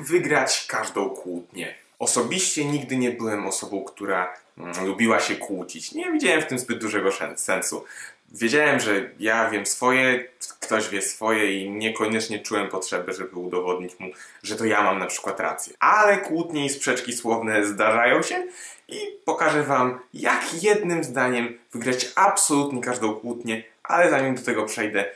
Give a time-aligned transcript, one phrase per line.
[0.00, 1.74] wygrać każdą kłótnię?
[1.98, 5.92] Osobiście nigdy nie byłem osobą, która mm, lubiła się kłócić.
[5.92, 7.84] Nie widziałem w tym zbyt dużego sensu.
[8.32, 10.24] Wiedziałem, że ja wiem swoje,
[10.60, 14.10] ktoś wie swoje i niekoniecznie czułem potrzebę, żeby udowodnić mu,
[14.42, 15.74] że to ja mam na przykład rację.
[15.80, 18.46] Ale kłótnie i sprzeczki słowne zdarzają się
[18.88, 25.10] i pokażę wam, jak jednym zdaniem wygrać absolutnie każdą kłótnię, ale zanim do tego przejdę,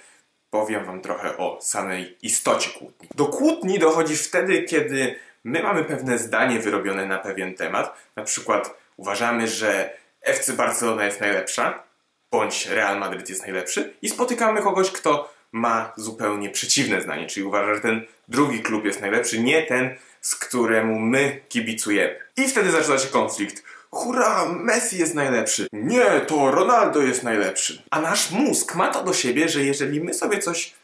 [0.50, 3.08] powiem wam trochę o samej istocie kłótni.
[3.14, 7.94] Do kłótni dochodzi wtedy, kiedy my mamy pewne zdanie wyrobione na pewien temat.
[8.16, 11.82] Na przykład uważamy, że FC Barcelona jest najlepsza,
[12.30, 17.74] bądź Real Madrid jest najlepszy i spotykamy kogoś, kto ma zupełnie przeciwne zdanie, czyli uważa,
[17.74, 22.16] że ten drugi klub jest najlepszy, nie ten, z któremu my kibicujemy.
[22.36, 23.62] I wtedy zaczyna się konflikt.
[23.90, 25.66] Hurra, Messi jest najlepszy.
[25.72, 27.82] Nie, to Ronaldo jest najlepszy.
[27.90, 30.74] A nasz mózg ma to do siebie, że jeżeli my sobie coś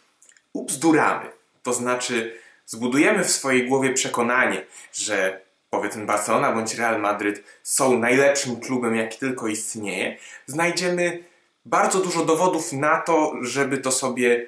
[0.52, 1.30] ubzduramy,
[1.62, 8.61] to znaczy zbudujemy w swojej głowie przekonanie, że powiedzmy Barcelona bądź Real Madryt są najlepszym
[8.61, 11.25] klubem, jaki tylko istnieje, znajdziemy
[11.64, 14.47] bardzo dużo dowodów na to, żeby to sobie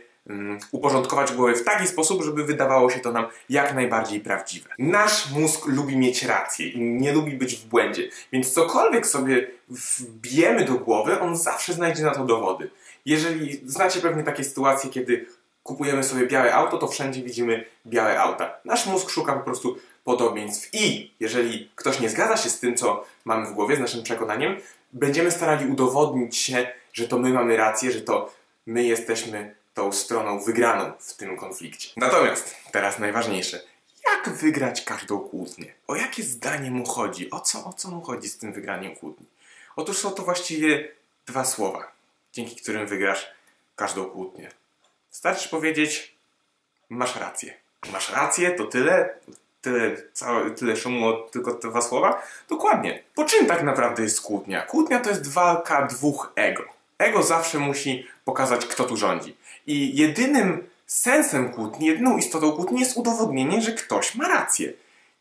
[0.72, 4.70] uporządkować w głowie w taki sposób, żeby wydawało się to nam jak najbardziej prawdziwe.
[4.78, 10.64] Nasz mózg lubi mieć rację i nie lubi być w błędzie, więc cokolwiek sobie wbijemy
[10.64, 12.70] do głowy, on zawsze znajdzie na to dowody.
[13.04, 15.26] Jeżeli znacie pewnie takie sytuacje, kiedy
[15.62, 18.56] kupujemy sobie białe auto, to wszędzie widzimy białe auta.
[18.64, 23.04] Nasz mózg szuka po prostu podobieństw i jeżeli ktoś nie zgadza się z tym, co
[23.24, 24.56] mamy w głowie, z naszym przekonaniem,
[24.92, 28.32] będziemy starali udowodnić się, że to my mamy rację, że to
[28.66, 31.88] my jesteśmy tą stroną wygraną w tym konflikcie.
[31.96, 33.60] Natomiast teraz najważniejsze.
[34.06, 35.74] Jak wygrać każdą kłótnię?
[35.86, 37.30] O jakie zdanie mu chodzi?
[37.30, 39.26] O co, o co mu chodzi z tym wygraniem kłótni?
[39.76, 40.88] Otóż są to właściwie
[41.26, 41.92] dwa słowa,
[42.32, 43.30] dzięki którym wygrasz
[43.76, 44.50] każdą kłótnię.
[45.10, 46.14] Starczy powiedzieć,
[46.88, 47.54] masz rację.
[47.92, 49.14] Masz rację, to tyle,
[49.60, 52.22] tyle, całe, tyle szumu, tylko te dwa słowa?
[52.48, 53.02] Dokładnie.
[53.14, 54.62] Po czym tak naprawdę jest kłótnia?
[54.62, 56.64] Kłótnia to jest walka dwóch ego.
[56.98, 59.36] Ego zawsze musi pokazać, kto tu rządzi.
[59.68, 64.72] I jedynym sensem kłótni, jedyną istotą kłótni jest udowodnienie, że ktoś ma rację.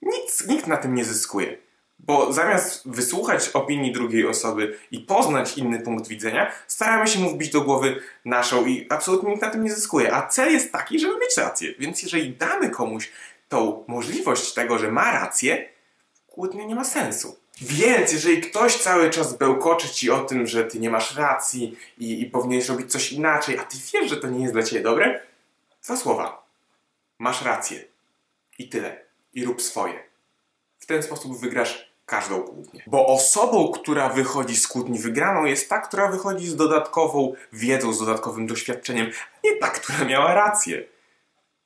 [0.01, 1.57] Nic, nikt na tym nie zyskuje.
[1.99, 7.49] Bo zamiast wysłuchać opinii drugiej osoby i poznać inny punkt widzenia, staramy się mu wbić
[7.49, 10.13] do głowy naszą i absolutnie nikt na tym nie zyskuje.
[10.13, 11.73] A cel jest taki, żeby mieć rację.
[11.79, 13.11] Więc jeżeli damy komuś
[13.49, 15.69] tą możliwość tego, że ma rację,
[16.27, 17.35] kłótnia nie ma sensu.
[17.61, 22.21] Więc jeżeli ktoś cały czas bełkoczy ci o tym, że ty nie masz racji i,
[22.21, 25.21] i powinieneś robić coś inaczej, a ty wiesz, że to nie jest dla ciebie dobre,
[25.83, 26.47] dwa słowa.
[27.19, 27.83] Masz rację.
[28.59, 29.01] I tyle.
[29.33, 30.03] I rób swoje.
[30.79, 32.83] W ten sposób wygrasz każdą kłótnię.
[32.87, 37.99] Bo osobą, która wychodzi z kłótni wygraną, jest ta, która wychodzi z dodatkową wiedzą, z
[37.99, 39.11] dodatkowym doświadczeniem,
[39.43, 40.83] nie ta, która miała rację.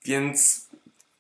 [0.06, 0.68] Więc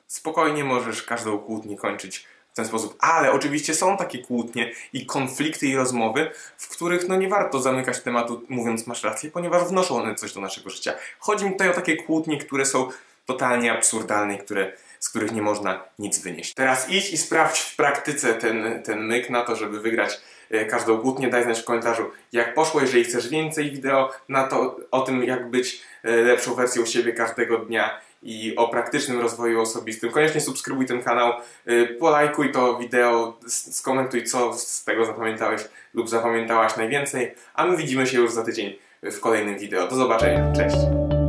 [0.07, 2.95] spokojnie możesz każdą kłótnię kończyć w ten sposób.
[2.99, 8.01] Ale oczywiście są takie kłótnie i konflikty i rozmowy, w których no nie warto zamykać
[8.01, 10.93] tematu mówiąc masz rację, ponieważ wnoszą one coś do naszego życia.
[11.19, 12.89] Chodzi mi tutaj o takie kłótnie, które są
[13.25, 16.53] totalnie absurdalne, które, z których nie można nic wynieść.
[16.53, 20.97] Teraz idź i sprawdź w praktyce ten, ten myk na to, żeby wygrać e, każdą
[20.97, 21.29] kłótnię.
[21.29, 22.81] Daj znać w komentarzu, jak poszło.
[22.81, 27.57] Jeżeli chcesz więcej wideo na to, o tym, jak być e, lepszą wersją siebie każdego
[27.57, 31.33] dnia i o praktycznym rozwoju osobistym, koniecznie subskrybuj ten kanał,
[31.65, 35.61] e, polajkuj to wideo, skomentuj, co z tego zapamiętałeś
[35.93, 39.87] lub zapamiętałaś najwięcej, a my widzimy się już za tydzień w kolejnym wideo.
[39.87, 40.53] Do zobaczenia.
[40.53, 41.20] Cześć!